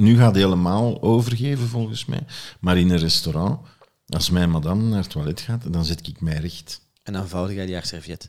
[0.00, 2.26] Nu gaat het helemaal overgeven, volgens mij.
[2.60, 3.66] Maar in een restaurant,
[4.06, 6.80] als mijn madame naar het toilet gaat, dan zet ik mij recht.
[7.02, 8.28] En dan vouwde jij die haar servet.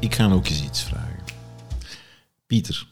[0.00, 1.24] Ik ga ook eens iets vragen.
[2.46, 2.88] Pieter,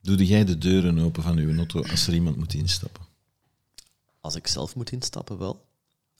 [0.00, 3.02] doe jij de deuren open van uw auto als er iemand moet instappen?
[4.20, 5.70] Als ik zelf moet instappen, wel.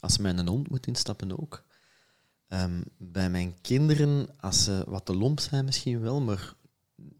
[0.02, 1.64] Als mijn hond moet instappen, ook.
[2.48, 6.54] Ehm, bij mijn kinderen, als ze wat te lomp zijn, misschien wel, maar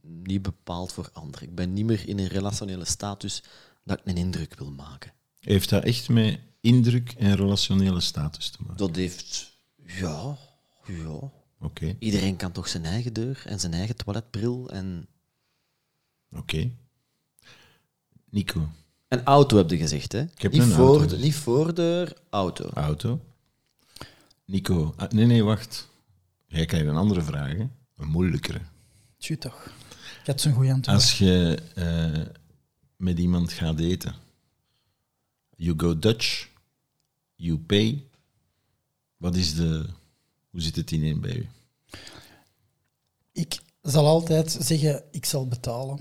[0.03, 1.49] niet bepaald voor anderen.
[1.49, 3.43] Ik ben niet meer in een relationele status
[3.85, 5.13] dat ik een indruk wil maken.
[5.41, 8.77] Heeft dat echt met indruk en relationele status te maken?
[8.77, 10.39] Dat heeft, ja,
[10.87, 11.31] ja.
[11.61, 15.07] Oké, Iedereen kan toch zijn eigen deur en zijn eigen toiletbril en
[16.31, 16.71] oké.
[18.31, 18.69] Nico,
[19.13, 20.25] een auto, heb je gezegd, hè?
[20.35, 22.69] heb niet, een voor auto de, niet voordeur, auto.
[22.75, 23.21] auto.
[24.45, 25.89] Nico, ah, nee, nee, wacht.
[26.47, 27.69] Jij krijgt een andere vraag, hè?
[27.97, 28.61] een moeilijkere.
[29.19, 29.67] Tjoe toch.
[30.21, 30.97] Ik had zo'n goede antwoord.
[30.97, 32.35] Als je eh,
[32.97, 34.15] met iemand gaat eten,
[35.57, 36.49] you go Dutch,
[37.35, 38.05] you pay.
[39.17, 39.87] Wat is de.
[40.51, 41.49] Hoe zit het ineen bij u?
[43.33, 46.01] Ik zal altijd zeggen, ik zal betalen.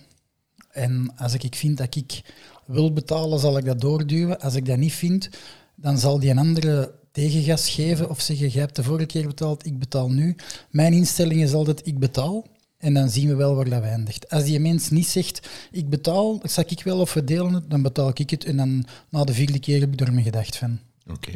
[0.70, 2.22] En als ik vind dat ik
[2.66, 4.40] wil betalen, zal ik dat doorduwen.
[4.40, 5.30] Als ik dat niet vind,
[5.76, 9.66] dan zal die een andere tegengas geven of zeggen, jij hebt de vorige keer betaald,
[9.66, 10.36] ik betaal nu.
[10.70, 12.45] Mijn instelling is altijd, ik betaal.
[12.78, 14.30] En dan zien we wel waar dat eindigt.
[14.30, 17.81] Als die mens niet zegt, ik betaal, zal ik wel of we delen het, dan
[17.81, 18.45] betaal ik het.
[18.45, 20.80] En dan na de vierde keer heb ik er me gedacht van.
[21.09, 21.31] Oké.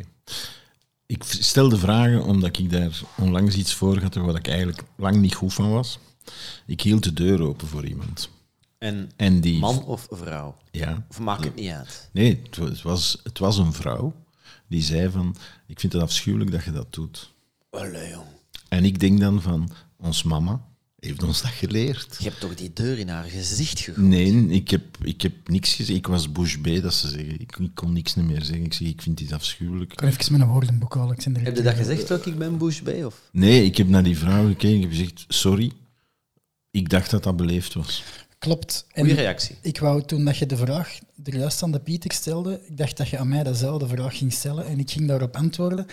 [1.06, 5.16] Ik stel de vragen omdat ik daar onlangs iets voor had waar ik eigenlijk lang
[5.16, 6.00] niet goed van was.
[6.66, 8.30] Ik hield de deur open voor iemand.
[8.78, 9.60] En En die.
[9.60, 10.56] man of vrouw?
[10.72, 11.06] Ja.
[11.10, 12.10] Of maakt het niet uit?
[12.12, 14.14] Nee, het wa- het was, het was een vrouw
[14.68, 15.36] die zei van,
[15.68, 17.34] ik vind het afschuwelijk dat je dat doet.
[17.70, 18.26] Allee, jong.
[18.70, 20.62] En ik denk dan van, ons mama
[21.00, 22.16] heeft ons dat geleerd.
[22.20, 24.08] Je hebt toch die deur in haar gezicht gegooid?
[24.08, 25.98] Nee, ik heb, ik heb niks gezegd.
[25.98, 27.40] Ik was bouche bée, dat ze zeggen.
[27.42, 28.66] Ik, ik kon niks meer zeggen.
[28.66, 29.92] Ik zeg, ik vind dit afschuwelijk.
[29.92, 31.18] Ik kan even mijn woordenboek halen.
[31.40, 33.06] Heb je dat gezegd ook, ik ben Bush bij?
[33.06, 33.22] Of?
[33.32, 34.76] Nee, ik heb naar die vrouw gekeken.
[34.76, 35.72] Ik heb gezegd, sorry.
[36.72, 38.04] Ik dacht dat dat beleefd was.
[38.46, 38.86] Klopt.
[38.94, 39.56] En Goeie reactie.
[39.62, 42.98] Ik wou toen dat je de vraag er juist aan de Pieter stelde, ik dacht
[42.98, 45.86] dat je aan mij dezelfde vraag ging stellen en ik ging daarop antwoorden.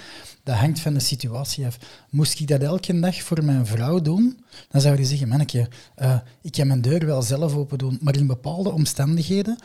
[0.43, 1.79] Dat hangt van de situatie af.
[2.11, 6.19] Moest ik dat elke dag voor mijn vrouw doen, dan zou je zeggen, manneke, eh,
[6.43, 9.59] ik kan mijn deur wel zelf open doen, maar in bepaalde omstandigheden,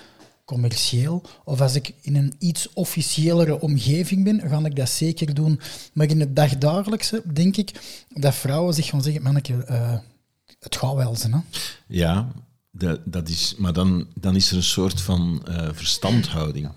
[0.46, 5.59] commercieel, of als ik in een iets officiëlere omgeving ben, ga ik dat zeker doen.
[5.94, 7.72] Maar in het dagdagelijkse denk ik
[8.09, 9.97] dat vrouwen zich gaan zeggen, manneke, eh,
[10.59, 11.34] het gaat wel zijn.
[11.34, 11.40] Hè?
[11.88, 12.28] Ja,
[12.78, 16.70] dat, dat is, maar dan, dan is er een soort van eh, verstandhouding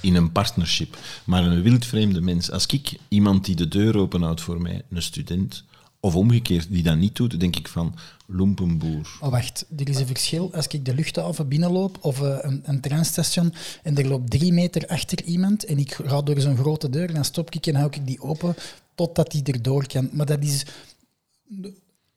[0.00, 0.98] in een partnership.
[1.24, 5.64] Maar een wildvreemde mens, als ik iemand die de deur openhoudt voor mij, een student,
[6.00, 7.94] of omgekeerd, die dat niet doet, denk ik van
[8.26, 9.18] lumpenboer.
[9.20, 10.54] Oh, wacht, er is een verschil.
[10.54, 14.86] Als ik de luchthaven binnenloop of eh, een, een treinstation en er loopt drie meter
[14.86, 18.06] achter iemand en ik ga door zo'n grote deur, dan stop ik en hou ik
[18.06, 18.54] die open
[18.94, 20.10] totdat die erdoor kan.
[20.12, 20.64] Maar dat is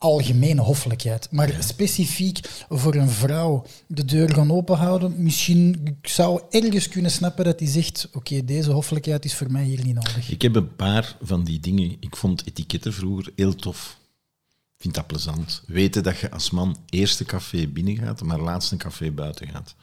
[0.02, 1.28] algemene hoffelijkheid.
[1.32, 2.40] Maar specifiek
[2.70, 7.68] voor een vrouw de deur gaan openhouden, misschien ik zou ergens kunnen snappen dat die
[7.68, 10.30] zegt, oké, deze hoffelijkheid is voor mij hier niet nodig.
[10.30, 11.98] Ik heb een paar van die dingen.
[12.00, 13.98] Ik vond etiketten vroeger heel tof.
[14.76, 15.64] Ik vind dat plezant.
[15.68, 19.76] Weten dat je als man eerst een café binnengaat, maar laatst een café buiten gaat.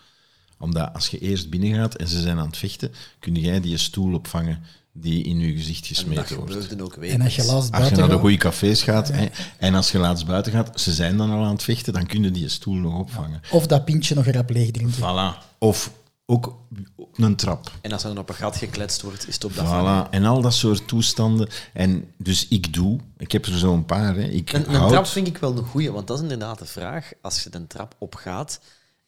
[0.58, 4.14] Omdat als je eerst binnengaat en ze zijn aan het vechten, kun jij die stoel
[4.14, 6.80] opvangen die in je gezicht gesmeten wordt.
[6.82, 9.12] ook En als je laatst Als je buiten naar de gaat- goede cafés gaat
[9.58, 12.22] en als je laatst buiten gaat, ze zijn dan al aan het vechten, dan kun
[12.22, 13.40] je die stoel nog opvangen.
[13.50, 14.94] of dat pintje nog rap leeg drinken.
[15.00, 15.58] Voilà.
[15.58, 15.90] Of
[16.26, 16.56] ook
[16.96, 17.70] op een trap.
[17.80, 19.66] En als er dan op een gat gekletst wordt, is het op dat.
[19.66, 20.10] Voilà.
[20.10, 21.48] En al dat soort toestanden.
[21.72, 24.14] En dus ik doe, ik heb er zo een paar.
[24.14, 24.22] Hè.
[24.24, 26.64] Ik Een, een houd- trap vind ik wel een goeie, want dat is inderdaad de
[26.66, 27.10] vraag.
[27.22, 28.60] Als je de trap opgaat,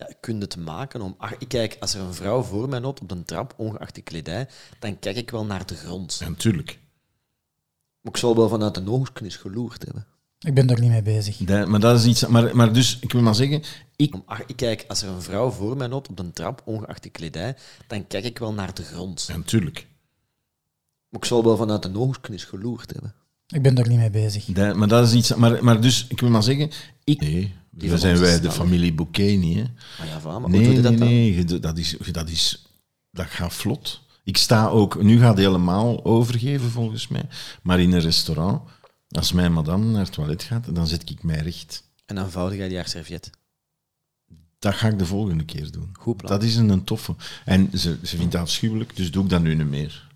[0.09, 1.15] ja, kun je het maken om...
[1.19, 4.00] Ach, ik kijk, als er een vrouw voor mij loopt op de trap, ongeacht de
[4.00, 6.16] kledij, dan kijk ik wel naar de grond.
[6.21, 6.78] Ja, natuurlijk.
[8.00, 10.06] Maar ik zal wel vanuit de oogknis geloerd hebben.
[10.38, 11.37] Ik ben daar niet mee bezig.
[11.37, 12.26] Dat- maar dat is iets.
[12.26, 13.62] Maar, maar dus, ik wil maar zeggen,
[13.97, 16.62] ik, Om- Ach, ik kijk, als er een vrouw voor mij loopt op de trap,
[16.64, 17.56] ongeacht de kledij,
[17.87, 19.25] dan kijk ik wel naar de grond.
[19.29, 19.87] ja, natuurlijk.
[21.08, 23.14] Maar ik zal wel vanuit de oogknis geloerd hebben.
[23.50, 24.44] Ik ben daar niet mee bezig.
[24.44, 25.35] Dat- maar dat is iets.
[25.35, 26.70] Maar, maar dus, ik wil maar zeggen,
[27.05, 27.20] ik.
[27.20, 27.55] Nee,
[27.88, 29.56] van zijn wij de dan- familie Bouquet niet.
[29.56, 29.62] Hè.
[29.99, 31.08] Maar ja, van, maar hoe Nee, doe je nee, dat dan?
[31.08, 31.44] nee.
[31.44, 32.64] doet- Dat is, dat is.
[33.11, 34.00] Dat gaat vlot.
[34.25, 35.02] Ik sta ook.
[35.02, 37.23] Nu gaat het helemaal overgeven volgens mij.
[37.62, 38.62] Maar in een restaurant,
[39.08, 41.85] als mijn madame naar het toilet gaat, dan zet ik mij recht.
[42.06, 43.31] En dan vouwde jij die haar servet.
[44.58, 45.91] Dat ga ik de volgende keer doen.
[45.93, 46.31] Goed plan.
[46.31, 47.14] Dat is een, een toffe.
[47.44, 50.08] En ze, ze vindt dat afschuwelijk, dus doe ik dat nu niet meer.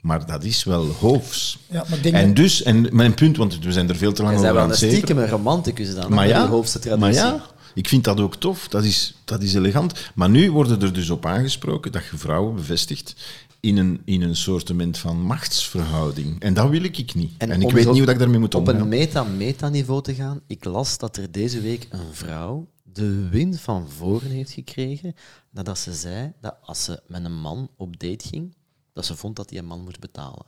[0.00, 1.58] Maar dat is wel hoofs.
[1.70, 4.48] Ja, maar En dus, en mijn punt, want we zijn er veel te lang over
[4.48, 4.96] aan wel het een zeven.
[4.96, 7.22] stiekem een romanticus dan, Maar ja, de hoofdste maar traditie.
[7.22, 7.44] ja,
[7.74, 8.68] ik vind dat ook tof.
[8.68, 10.10] Dat is, dat is elegant.
[10.14, 13.14] Maar nu worden er dus op aangesproken dat je vrouwen bevestigt
[13.60, 16.40] in een, in een soortement van machtsverhouding.
[16.40, 17.32] En dat wil ik niet.
[17.38, 18.80] En, ik weet zo niet hoe dat ik daarmee moet Op omgaan.
[18.82, 20.40] een meta-meta-niveau te gaan.
[20.46, 25.14] Ik las dat er deze week een vrouw de wind van voren heeft gekregen
[25.50, 28.54] nadat ze zei dat als ze met een man op date ging,
[29.00, 30.44] dat ze vond dat die een man moest betalen.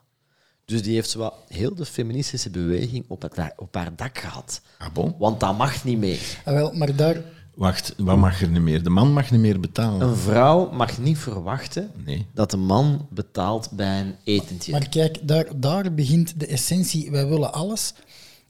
[0.64, 4.60] Dus die heeft zowat heel de feministische beweging op, het, op haar dak gehad.
[4.78, 5.14] Ah, bon?
[5.18, 6.20] Want dat mag niet meer.
[6.44, 7.22] Ah, wel, maar daar,
[7.54, 8.82] Wacht, wat mag er niet meer?
[8.82, 10.08] De man mag niet meer betalen.
[10.08, 12.26] Een vrouw mag niet verwachten Nee.
[12.34, 14.72] dat de man betaalt bij een etentje.
[14.72, 17.10] maar kijk, daar, daar begint de essentie.
[17.10, 17.94] Wij willen alles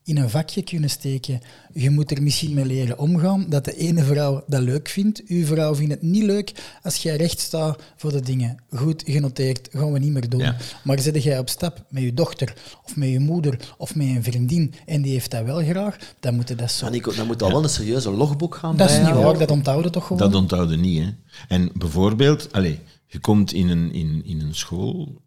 [0.04, 1.40] in een vakje kunnen steken.
[1.72, 5.22] Je moet er misschien mee leren omgaan dat de ene vrouw dat leuk vindt.
[5.26, 6.52] Uw vrouw vindt het niet leuk
[6.82, 8.56] als jij recht staat voor de dingen.
[8.70, 10.40] Goed genoteerd, gaan we niet meer doen.
[10.40, 10.56] Ja.
[10.84, 12.54] Maar zit jij op stap met je dochter
[12.84, 16.34] of met je moeder of met een vriendin en die heeft dat wel graag, dan
[16.34, 16.88] moet je dat zo...
[16.88, 19.92] Nico, dan moet al wel een serieuze logboek gaan Dat is niet waar, dat onthouden
[19.92, 20.30] toch gewoon?
[20.30, 21.02] Dat onthouden niet.
[21.02, 21.10] Hè.
[21.48, 22.76] En bijvoorbeeld, allez,
[23.06, 25.22] je komt in een, in, in een school,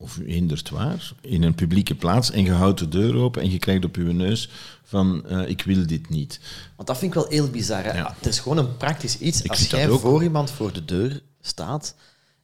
[0.00, 3.58] of eendert waar, in een publieke plaats en je houdt de deur open en je
[3.58, 4.50] krijgt op je neus
[4.82, 6.40] van eh, ik wil dit niet.
[6.76, 7.84] Want dat vind ik wel heel bizar.
[7.84, 7.92] Hè?
[7.92, 8.14] Ja.
[8.16, 9.42] Het is gewoon een praktisch iets.
[9.42, 11.94] Ik Als jij voor iemand voor de deur staat,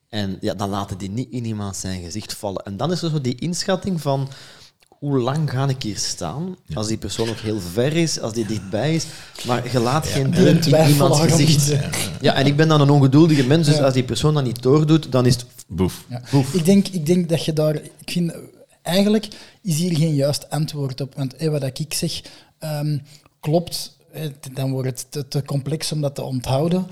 [0.09, 2.65] en ja, dan laten die niet in iemand zijn gezicht vallen.
[2.65, 4.29] En dan is er zo die inschatting van
[4.99, 6.57] hoe lang ga ik hier staan?
[6.75, 9.07] Als die persoon nog heel ver is, als die dichtbij is.
[9.47, 11.73] Maar je laat geen En deur in iemands gezicht.
[12.21, 13.85] Ja, en ik ben dan een ongeduldige mens, dus Ja.
[13.85, 15.47] als die persoon dat niet doordoet, dan is het...
[15.69, 16.05] Boef.
[16.09, 16.23] Ja.
[16.53, 17.75] Ik, denk, ik denk dat je daar...
[17.75, 18.35] Ik vind,
[18.83, 19.29] eigenlijk
[19.63, 21.15] is hier geen juist antwoord op.
[21.15, 22.23] Want hé, wat ik zeg,
[22.59, 22.99] ehm,
[23.41, 23.97] klopt.
[24.53, 26.87] Dan wordt het te, te complex om dat te onthouden.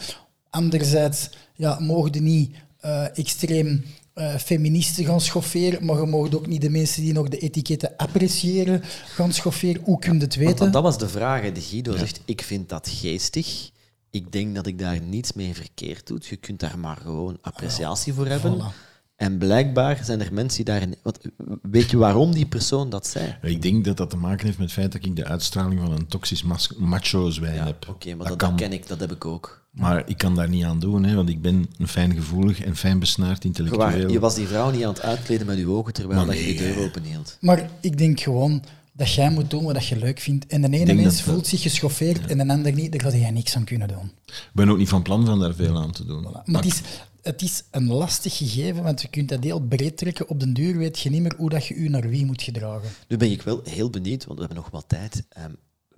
[0.50, 3.84] Anderzijds, ja, mogen niet eh, extreem
[4.14, 7.96] eh, feministen gaan schofferen, maar je mag ook niet de mensen die nog de etiketten
[7.96, 9.80] appreciëren gaan schofferen.
[9.84, 10.72] Hoe kun je het Want weten?
[10.72, 11.52] dat was de vraag.
[11.52, 13.70] De Guido zegt, ik vind dat geestig.
[14.10, 16.18] Ik denk dat ik daar niets mee verkeerd doe.
[16.22, 18.60] Je kunt daar maar gewoon appreciatie voor hebben.
[18.60, 18.93] voilà.
[19.16, 20.94] En blijkbaar zijn er mensen die daarin...
[21.02, 21.18] Wat,
[21.62, 23.36] weet je waarom die persoon dat zei?
[23.42, 25.92] Ik denk dat dat te maken heeft met het feit dat ik de uitstraling van
[25.92, 26.44] een toxisch
[26.78, 27.86] macho-zwijn Ja, heb.
[27.88, 28.50] oké, maar Dat dat, kan.
[28.50, 29.62] dat ken ik, dat heb ik ook.
[29.70, 32.98] Maar ik kan daar niet aan doen, hè, want ik ben een fijngevoelig en fijn
[32.98, 34.10] besnaard Je, intellectueel.
[34.10, 36.44] je was die vrouw niet aan het uitkleden met je ogen terwijl Maar dat je
[36.44, 37.36] nee, deur openhield.
[37.40, 38.62] Maar ik denk gewoon
[38.92, 40.46] dat jij moet doen wat je leuk vindt.
[40.46, 42.92] En de ene denk mens dat- voelt zich geschoffeerd en de ander niet.
[42.92, 44.12] Daar ga jij niks aan kunnen doen.
[44.26, 46.22] Ik ben ook niet van plan van daar veel aan te doen.
[46.22, 46.80] Maar het is,
[47.24, 50.28] het is een lastig gegeven, want je kunt dat heel breed trekken.
[50.28, 52.88] Op den duur weet je niet meer hoe dat je u naar wie moet gedragen.
[53.08, 55.24] Nu ben ik wel heel benieuwd, want we hebben nog wat tijd.
[55.28, 55.52] Ehm,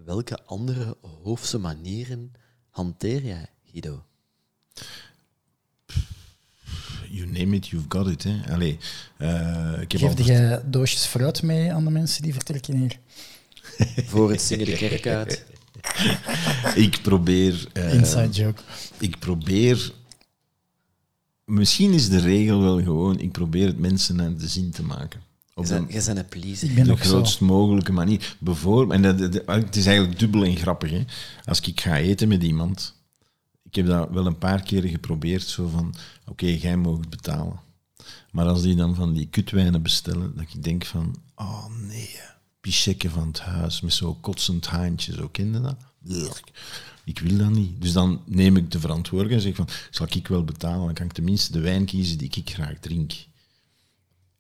[0.05, 2.33] welke andere hoofdse manieren
[2.71, 4.05] hanteer jij, Guido?
[7.11, 8.23] You name it, you've got it.
[8.23, 8.53] Hè.
[8.55, 8.79] Allee,
[9.17, 12.99] eh, ik heb Geef altijd- jij doosjes fruit mee aan de mensen die vertrekken hier?
[14.11, 15.45] Voor het zingen de kerk uit.
[16.75, 17.67] Ik probeer...
[17.73, 18.63] eh, Inside joke.
[18.99, 19.93] ik probeer...
[21.51, 25.21] Misschien is de regel wel gewoon, ik probeer het mensen naar de zin te maken.
[25.55, 26.75] Op Je de, bent, een pleaser.
[26.75, 26.97] Ben de zo.
[26.97, 28.37] grootst mogelijke manier.
[28.41, 30.91] Bijvoorbeeld, en dat, dat- het is eigenlijk dubbel en grappig.
[30.91, 31.05] Hè.
[31.45, 32.95] Als ik ga eten met iemand,
[33.63, 35.95] ik heb dat wel een paar keren geprobeerd, zo van,
[36.27, 37.61] oké, jij mag betalen.
[38.33, 42.17] Maar als die dan van die kutwijnen bestellen, dat ik denk van, oh nee,
[42.61, 45.77] pichekken van het huis met zo'n kotsend haantje, zo kende dat?
[46.09, 46.41] Ugh,
[47.07, 47.81] Ik wil dat niet.
[47.81, 50.85] Dus dan neem ik de verantwoording en zeg van, zal ik wel betalen?
[50.85, 53.13] Dan kan ik tenminste de wijn kiezen die ik graag drink.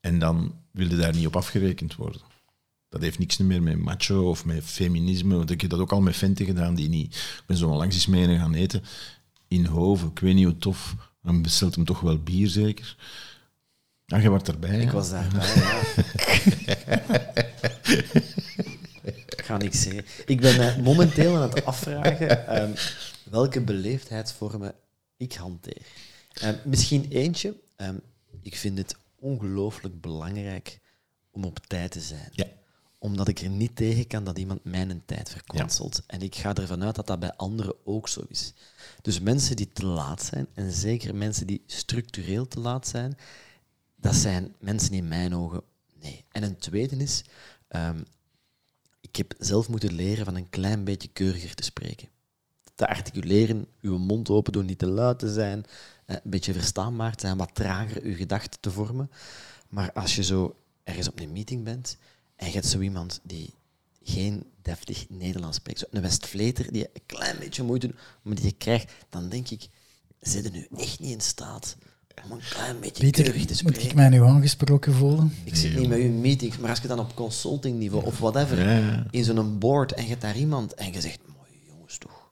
[0.00, 2.20] En dan wil je daar niet op afgerekend worden.
[2.88, 5.36] Dat heeft niks meer met macho of met feminisme.
[5.36, 7.14] Want ik heb dat ook al met venten gedaan die niet.
[7.14, 8.82] Ik ben zo langs eens mee gaan eten
[9.48, 10.08] in Hoven.
[10.08, 10.94] Ik weet niet hoe tof.
[11.22, 12.96] Dan bestelt hem toch wel bier, zeker.
[14.06, 14.80] Ah, je was erbij.
[14.80, 14.92] Ik ja.
[14.92, 15.82] was daarbij, ja.
[19.46, 20.04] Ik ga niks zeggen.
[20.26, 22.74] Ik ben mij momenteel aan het afvragen ehm,
[23.24, 24.74] welke beleefdheidsvormen
[25.16, 25.82] ik hanteer.
[26.32, 27.56] Ehm, misschien eentje.
[27.76, 27.96] Ehm,
[28.42, 30.80] ik vind het ongelooflijk belangrijk
[31.30, 32.28] om op tijd te zijn.
[32.32, 32.46] Ja.
[32.98, 36.02] Omdat ik er niet tegen kan dat iemand mijn tijd verkwanselt.
[36.06, 38.52] En ik ga ervan uit dat dat bij anderen ook zo is.
[39.02, 43.18] Dus mensen die te laat zijn, en zeker mensen die structureel te laat zijn,
[43.96, 45.62] dat zijn mensen in mijn ogen
[46.00, 46.24] nee.
[46.32, 47.24] En een tweede is,
[49.08, 52.08] ik heb zelf moeten leren van een klein beetje keuriger te spreken.
[52.74, 55.64] Te articuleren, uw mond open doen, niet te luid te zijn,
[56.06, 59.10] eh, een beetje verstaanbaar te zijn, wat trager uw gedachten te vormen.
[59.68, 61.96] Maar als je zo ergens op een meeting bent
[62.36, 63.54] en je hebt zo iemand die
[64.02, 68.44] geen deftig Nederlands spreekt, zo een Westvleter die een klein beetje moeite doet, maar die
[68.44, 69.68] je krijgt, dan denk ik,
[70.20, 71.76] zit er nu echt niet in staat
[72.24, 75.32] om een klein beetje Peter, keurig te moet ik mij nu aangesproken voelen?
[75.44, 78.68] Ik zit niet met u in meetings, maar als je dan op consultingniveau of whatever,
[78.68, 82.30] Ja, in zo'n board en je hebt daar iemand en je zegt, mooi jongens toch.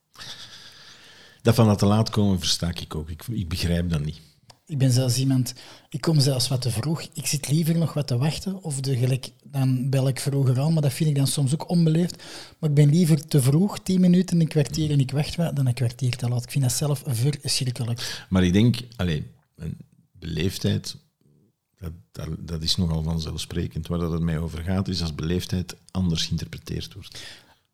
[1.43, 3.11] Dat van dat te laat komen versta ik ook.
[3.11, 4.21] Ik, ik begrijp dat niet.
[4.67, 5.55] Ik ben zelfs iemand,
[5.89, 7.03] ik kom zelfs wat te vroeg.
[7.13, 8.63] Ik zit liever nog wat te wachten.
[8.63, 11.71] Of de gelijk, dan bel ik vroeger aan, maar dat vind ik dan soms ook
[11.71, 12.23] onbeleefd.
[12.59, 15.67] Maar ik ben liever te vroeg, tien minuten, een kwartier en ik wacht wat, dan
[15.67, 16.43] een kwartier te laat.
[16.43, 17.03] Ik vind dat zelf
[17.41, 18.25] verschrikkelijk.
[18.29, 19.77] Maar ik denk, alleen, een
[20.13, 20.97] beleefdheid,
[21.79, 23.87] dat, dat, dat is nogal vanzelfsprekend.
[23.87, 27.23] Waar dat het mij over gaat, is als beleefdheid anders geïnterpreteerd wordt.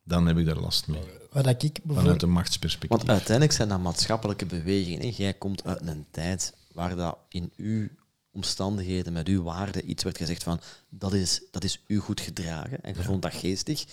[0.03, 1.01] Dan heb ik daar last mee.
[1.31, 2.97] Wat ik Vanuit een machtsperspectief.
[2.97, 5.09] Want uiteindelijk zijn dat maatschappelijke bewegingen.
[5.09, 7.87] Jij komt uit een tijd waar dat in uw
[8.31, 10.59] omstandigheden, met uw waarden, iets werd gezegd van
[10.89, 12.83] dat is, dat is u goed gedragen.
[12.83, 13.85] En je vond dat geestig.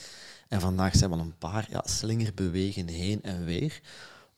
[0.48, 3.80] En vandaag zijn we een paar ja, slingerbewegingen heen en weer,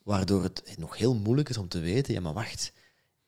[0.03, 2.73] waardoor het nog heel moeilijk is om te weten, ja maar wacht,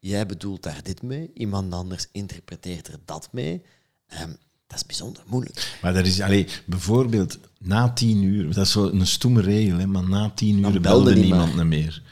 [0.08, 3.62] jij bedoelt daar dit mee, iemand anders interpreteert er dat mee.
[4.06, 4.30] Ehm,
[4.66, 5.78] dat is bijzonder moeilijk.
[5.82, 9.86] Maar dat is, allee, bijvoorbeeld na tien uur, dat is zo een stoeme regel, hè,
[9.86, 11.66] maar na tien uur belde niemand meer.
[11.66, 12.02] meer.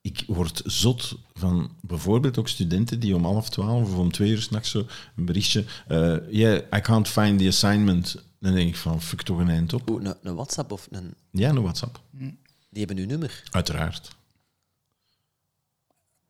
[0.00, 4.42] Ik word zot van bijvoorbeeld ook studenten die om half twaalf of om twee uur
[4.42, 8.24] s'nachts zo een berichtje, eh yeah, I can't find the assignment.
[8.40, 9.90] Dan denk ik van, fuck toch een eind op.
[9.90, 11.14] Oeh, een, een WhatsApp of een...
[11.30, 12.00] Ja, een WhatsApp.
[12.70, 13.42] Die hebben uw nummer.
[13.50, 14.16] Uiteraard.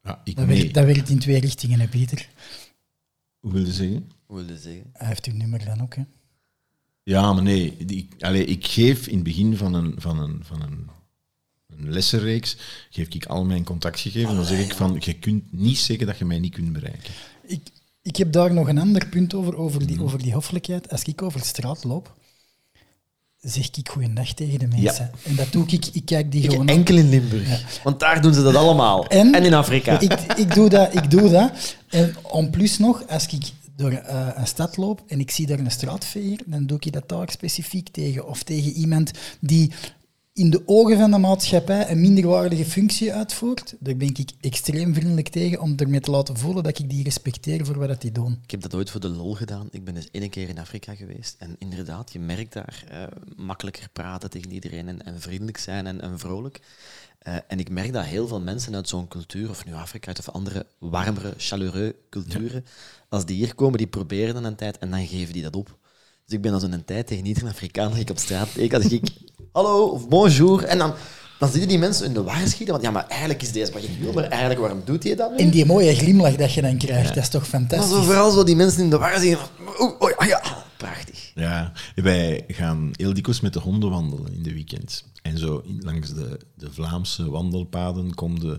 [0.06, 2.28] Ja, ik Dat werkt, dat werkt in twee richtingen, hè, Pieter.
[3.40, 4.10] Hoe wil je zeggen?
[4.26, 4.90] Hoe wil je zeggen?
[4.92, 6.02] Hij heeft uw nummer dan ook, hè.
[7.02, 8.08] Ja, maar nee.
[8.18, 10.88] Allee, ik geef in het begin van een, van een, van een,
[11.66, 12.56] een lessenreeks,
[12.90, 14.34] geef ik al mijn contactgegevens.
[14.34, 17.14] Dan zeg ik van, je kunt niet zeggen dat je mij niet kunt bereiken.
[17.46, 17.68] Ik,
[18.02, 19.88] ik heb daar nog een ander punt over, over Mhm.
[19.90, 20.90] die, over die hoffelijkheid.
[20.90, 22.15] Als ik over straat loop,
[23.46, 25.10] zeg ik goeiedag tegen de mensen.
[25.22, 26.68] En dat doe ik, ik kijk die gewoon.
[26.68, 27.80] Enkel in Limburg.
[27.82, 29.06] Want daar doen ze dat allemaal.
[29.06, 30.00] En- En, in Afrika.
[30.00, 31.50] Ik, ik, doe dat, ik doe dat.
[31.88, 33.42] En om plus nog, als ik
[33.76, 37.08] door eh, een stad loop en ik zie daar een straatveer, dan doe ik dat
[37.08, 38.28] daar specifiek tegen.
[38.28, 39.10] Of tegen iemand
[39.40, 39.72] die
[40.36, 43.74] in de ogen van de maatschappij een minderwaardige functie uitvoert.
[43.78, 47.66] Daar ben ik extreem vriendelijk tegen om ermee te laten voelen dat ik die respecteer
[47.66, 48.38] voor wat dat die doen.
[48.42, 49.68] Ik heb dat ooit voor de lol gedaan.
[49.70, 51.36] Ik ben eens één keer in Afrika geweest.
[51.38, 53.02] En inderdaad, je merkt daar eh,
[53.36, 56.60] makkelijker praten tegen iedereen en, en vriendelijk zijn en, en vrolijk.
[57.18, 60.18] Eh, en ik merk dat heel veel mensen uit zo'n cultuur, of nu Afrika uit
[60.18, 62.64] of andere warmere, chaleureux culturen,
[63.08, 65.78] als die hier komen, die proberen dan een tijd en dan geven die dat op.
[66.24, 68.84] Dus ik ben dan zo'n tijd tegen iedere Afrikaan dat ik op straat teek, als
[68.84, 69.08] ik
[69.56, 70.94] hallo of bonjour, en dan,
[71.38, 73.82] dan zitten die mensen in de war schieten, want ja, maar eigenlijk is deze wat
[73.82, 75.36] ik wil, maar eigenlijk waarom doet hij dat nu?
[75.36, 77.90] En die mooie glimlach dat je dan krijgt, dat is toch Maar fantastisch.
[77.96, 80.42] zo vooral zo die mensen in de war zien van, oh, ja,
[80.76, 81.30] prachtig.
[81.34, 85.04] Ja, wij gaan heel dikwijls met de honden wandelen in de weekend.
[85.22, 88.58] En zo in- langs de, de Vlaamse wandelpaden komen de,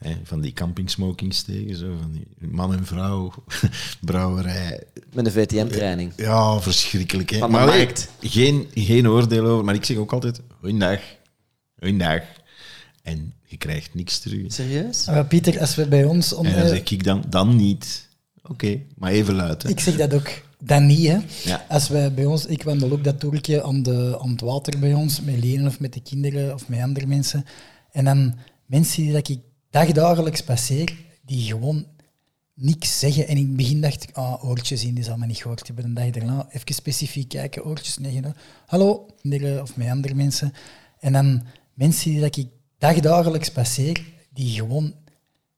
[0.00, 1.76] hè, van die campingsmokings tegen.
[1.76, 3.32] Zo, van die man en vrouw,
[4.00, 4.82] brouwerij.
[5.12, 6.12] Met een VTM-training.
[6.16, 7.30] Ja, verschrikkelijk.
[7.30, 7.38] Hè?
[7.38, 8.08] Van de Maar markt.
[8.20, 11.00] geen, geen oordeel over, maar ik zeg ook altijd, goeiedag,
[11.78, 12.22] goeiedag.
[13.02, 14.52] En je krijgt niks terug.
[14.52, 15.06] Serieus?
[15.06, 16.32] Maar Pieter, als we bij ons...
[16.32, 18.08] on- En dan eh, zeg ik dan, dan niet.
[18.42, 19.62] Oké, maar even luid.
[19.62, 19.68] Hè?
[19.68, 20.30] Ik zeg dat ook.
[20.62, 21.18] Dat niet, hè.
[21.44, 21.64] Ja.
[21.68, 22.46] Als wij bij ons...
[22.46, 25.80] Ik wandel ook dat toertje aan, de, aan het water bij ons, met Lenen of
[25.80, 27.44] met de kinderen of met andere mensen.
[27.92, 28.34] En dan
[28.66, 29.38] mensen die dat ik
[29.70, 31.86] dagdagelijks passeer, die gewoon
[32.54, 33.26] niks zeggen.
[33.26, 35.84] En in het begin dacht ik, ah, oortjes in, die zal me niet gehoord hebben.
[35.84, 38.20] Een dag daarna even specifiek kijken, oortjes, nee,
[38.66, 40.52] hallo, kinderen of met andere mensen.
[40.98, 41.42] En dan
[41.74, 42.48] mensen die dat ik
[42.78, 44.94] dagdagelijks passeer, die gewoon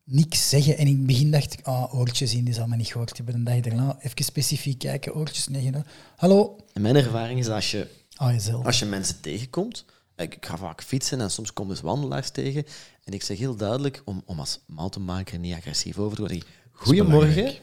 [0.05, 0.79] niks zeggen.
[0.79, 3.35] En in het begin dacht ik, ah, oortjes in, die zal me niet gehoord hebben.
[3.35, 5.73] Een dag daarna even specifiek kijken, oortjes, nee,
[6.17, 9.85] hallo, En mijn ervaring is dat als je, ah, als je mensen tegenkomt,
[10.17, 12.65] ik, ik ga vaak fietsen en soms kom dus wandelaars tegen,
[13.05, 16.43] en ik zeg heel duidelijk, om, om als mountainbiker niet agressief over te worden,
[16.73, 17.55] goedemorgen,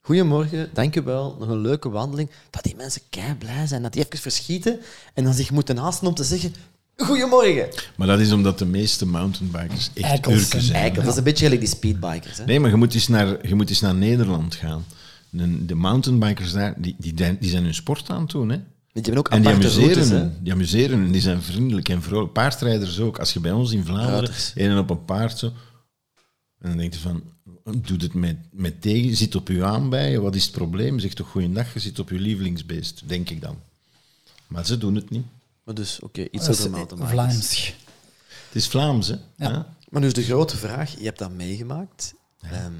[0.00, 3.92] goedemorgen, dank u wel, nog een leuke wandeling, dat die mensen kei blij zijn, dat
[3.92, 4.80] die even verschieten
[5.14, 6.54] en dan zich moeten haasten om te zeggen,
[6.96, 7.68] goedemorgen.
[7.96, 10.78] Maar dat is omdat de meeste mountainbikers echt Eikels urken zijn.
[10.78, 12.38] Eigenlijk, dat is een beetje gelijk die speedbikers.
[12.38, 12.44] Hè?
[12.44, 14.84] Nee, maar je moet eens naar, je moet eens naar Nederland gaan.
[15.30, 18.48] De, de mountainbikers daar, die, die, die zijn hun sport aan het doen.
[18.48, 18.58] Hè?
[18.94, 20.16] Die hebben ook En die amuseren, routes, hè.
[20.16, 22.32] hun, die amuseren die zijn vriendelijk en vrolijk.
[22.32, 23.18] Paardrijders ook.
[23.18, 24.52] Als je bij ons in Vlaanderen, Ruiters.
[24.54, 25.52] een op een paard zo...
[26.58, 27.22] En dan denk je van,
[27.64, 30.98] doe het met, met tegen, zit op je aanbijen, wat is het probleem?
[30.98, 33.56] Zeg toch goeiedag, je zit op je lievelingsbeest, denk ik dan.
[34.46, 35.26] Maar ze doen het niet.
[35.64, 37.12] Maar dus, oké, iets Dat is over eh, mountainbikers.
[37.12, 37.74] Vlaams.
[38.46, 39.16] Het is Vlaams, hè?
[39.36, 39.76] Ja.
[39.88, 42.14] Maar dus de grote vraag, je hebt dat meegemaakt.
[42.40, 42.72] Ehm,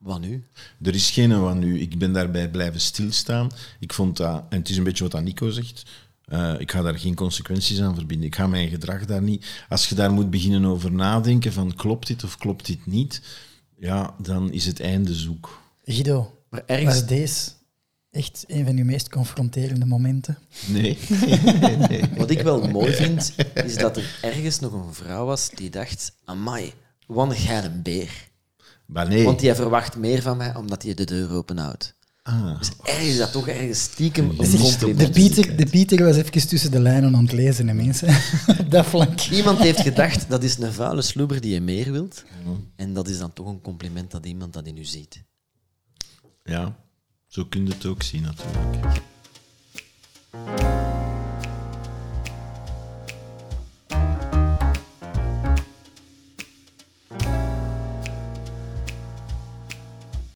[0.00, 0.44] wat nu?
[0.82, 1.80] Er is geen wat nu.
[1.80, 3.50] Ik ben daarbij blijven stilstaan.
[3.78, 5.82] Ik vond dat, en het is een beetje wat Nico zegt,
[6.24, 8.26] eh, ik ga daar geen consequenties aan verbinden.
[8.26, 9.46] Ik ga mijn gedrag daar niet...
[9.68, 13.22] Als je daar moet beginnen over nadenken van klopt dit of klopt dit niet,
[13.78, 15.60] ja, dan is het einde zoek.
[15.84, 17.50] Guido, Maar was ergens, deze
[18.10, 20.38] echt een van uw meest confronterende momenten?
[20.66, 20.98] Nee.
[22.16, 26.12] wat ik wel mooi vind, is dat er ergens nog een vrouw was die dacht,
[26.24, 26.72] amai,
[27.06, 28.29] wat een geile beer.
[28.92, 29.24] Maar nee.
[29.24, 31.94] Want die verwacht meer van mij omdat hij de deur openhoudt.
[32.22, 35.10] Ah, Dus ergens is dat toch ergens stiekem een De.
[35.10, 38.08] Pieter, de Pieter was even tussen de lijnen aan het lezen, hè, mensen.
[38.68, 39.28] Dat.
[39.30, 42.24] Iemand heeft gedacht, dat is een vuile sloeber die je meer wilt.
[42.76, 45.22] En dat is dan toch een compliment dat iemand dat in u ziet.
[46.44, 46.76] ja,
[47.26, 49.02] zo kun je het ook zien natuurlijk.